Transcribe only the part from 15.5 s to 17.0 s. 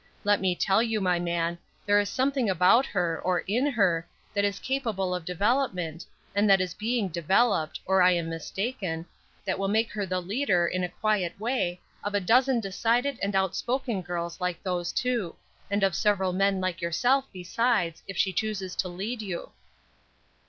and of several men like